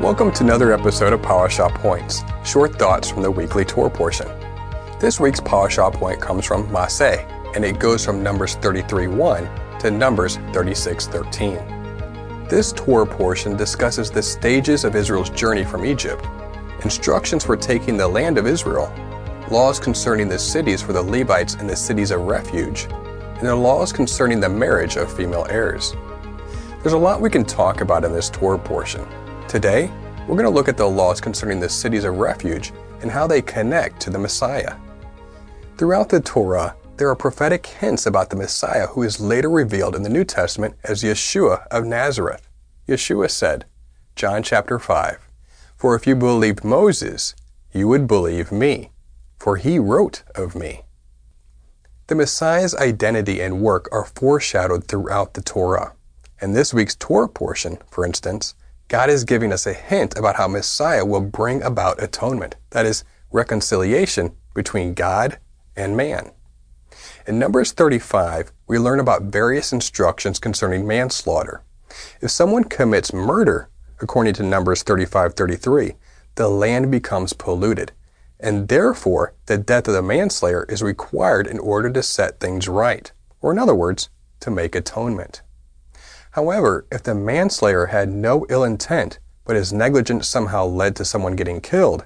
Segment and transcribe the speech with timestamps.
[0.00, 4.28] Welcome to another episode of Parashah Points, short thoughts from the weekly Torah portion.
[5.00, 7.24] This week's Parashah point comes from Maseh,
[7.56, 9.48] and it goes from Numbers 33:1
[9.78, 12.46] to Numbers 36:13.
[12.46, 16.26] This Torah portion discusses the stages of Israel's journey from Egypt,
[16.84, 18.92] instructions for taking the land of Israel,
[19.50, 22.86] laws concerning the cities for the Levites and the cities of refuge,
[23.38, 25.96] and the laws concerning the marriage of female heirs.
[26.82, 29.06] There's a lot we can talk about in this Torah portion.
[29.48, 29.92] Today,
[30.26, 33.40] we're going to look at the laws concerning the cities of refuge and how they
[33.40, 34.74] connect to the Messiah.
[35.76, 40.02] Throughout the Torah, there are prophetic hints about the Messiah who is later revealed in
[40.02, 42.48] the New Testament as Yeshua of Nazareth.
[42.88, 43.66] Yeshua said,
[44.16, 45.18] John chapter 5,
[45.76, 47.36] For if you believed Moses,
[47.72, 48.90] you would believe me,
[49.38, 50.82] for he wrote of me.
[52.08, 55.92] The Messiah's identity and work are foreshadowed throughout the Torah.
[56.42, 58.56] In this week's Torah portion, for instance,
[58.88, 63.02] God is giving us a hint about how Messiah will bring about atonement, that is,
[63.32, 65.38] reconciliation between God
[65.74, 66.30] and man.
[67.26, 71.62] In Numbers 35, we learn about various instructions concerning manslaughter.
[72.20, 73.68] If someone commits murder,
[74.00, 75.96] according to Numbers 35:33,
[76.36, 77.90] the land becomes polluted,
[78.38, 83.10] and therefore the death of the manslayer is required in order to set things right,
[83.40, 85.42] or in other words, to make atonement.
[86.36, 91.34] However, if the manslayer had no ill intent, but his negligence somehow led to someone
[91.34, 92.04] getting killed,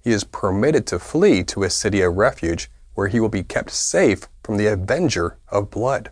[0.00, 3.70] he is permitted to flee to a city of refuge where he will be kept
[3.70, 6.10] safe from the avenger of blood.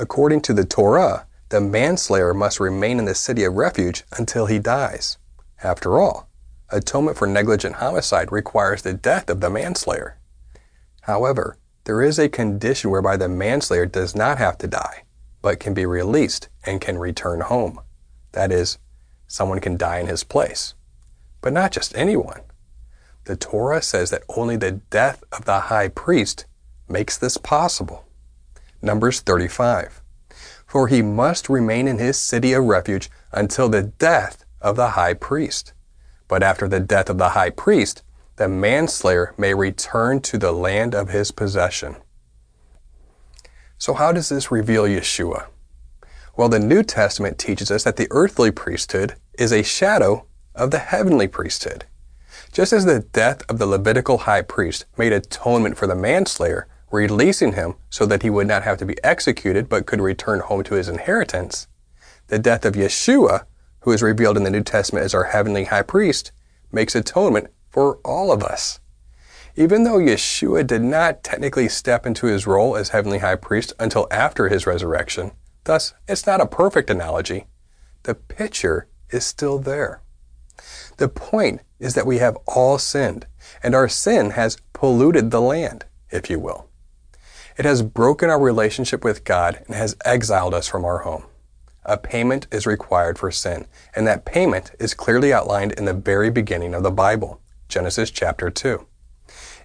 [0.00, 4.58] According to the Torah, the manslayer must remain in the city of refuge until he
[4.58, 5.16] dies.
[5.62, 6.28] After all,
[6.70, 10.18] atonement for negligent homicide requires the death of the manslayer.
[11.02, 15.03] However, there is a condition whereby the manslayer does not have to die
[15.44, 17.78] but can be released and can return home.
[18.32, 18.78] That is,
[19.26, 20.72] someone can die in his place.
[21.42, 22.40] But not just anyone.
[23.24, 26.46] The Torah says that only the death of the high priest
[26.88, 28.06] makes this possible.
[28.80, 30.00] Numbers 35.
[30.66, 35.12] For he must remain in his city of refuge until the death of the high
[35.12, 35.74] priest.
[36.26, 38.02] But after the death of the high priest,
[38.36, 41.96] the manslayer may return to the land of his possession.
[43.84, 45.48] So, how does this reveal Yeshua?
[46.38, 50.24] Well, the New Testament teaches us that the earthly priesthood is a shadow
[50.54, 51.84] of the heavenly priesthood.
[52.50, 57.52] Just as the death of the Levitical high priest made atonement for the manslayer, releasing
[57.52, 60.76] him so that he would not have to be executed but could return home to
[60.76, 61.68] his inheritance,
[62.28, 63.44] the death of Yeshua,
[63.80, 66.32] who is revealed in the New Testament as our heavenly high priest,
[66.72, 68.80] makes atonement for all of us.
[69.56, 74.08] Even though Yeshua did not technically step into his role as heavenly high priest until
[74.10, 75.30] after his resurrection,
[75.62, 77.46] thus, it's not a perfect analogy,
[78.02, 80.02] the picture is still there.
[80.96, 83.26] The point is that we have all sinned,
[83.62, 86.68] and our sin has polluted the land, if you will.
[87.56, 91.26] It has broken our relationship with God and has exiled us from our home.
[91.84, 96.30] A payment is required for sin, and that payment is clearly outlined in the very
[96.30, 98.84] beginning of the Bible, Genesis chapter 2.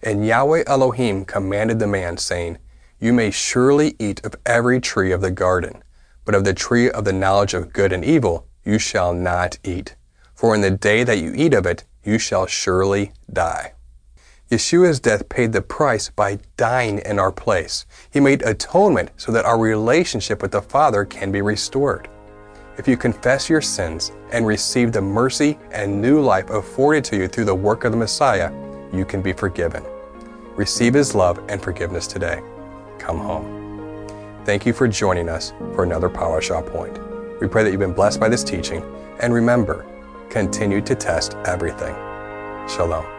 [0.02, 2.58] And Yahweh Elohim commanded the man, saying,
[3.00, 5.84] You may surely eat of every tree of the garden,
[6.26, 9.96] but of the tree of the knowledge of good and evil you shall not eat.
[10.34, 13.74] For in the day that you eat of it, you shall surely die.
[14.50, 17.86] Yeshua's death paid the price by dying in our place.
[18.10, 22.10] He made atonement so that our relationship with the Father can be restored.
[22.78, 27.28] If you confess your sins and receive the mercy and new life afforded to you
[27.28, 28.52] through the work of the Messiah,
[28.92, 29.84] you can be forgiven.
[30.56, 32.42] Receive His love and forgiveness today.
[32.98, 34.08] Come home.
[34.46, 37.00] Thank you for joining us for another Parashah Point.
[37.40, 38.84] We pray that you've been blessed by this teaching,
[39.20, 39.86] and remember,
[40.30, 41.96] continue to test everything.
[42.68, 43.19] Shalom.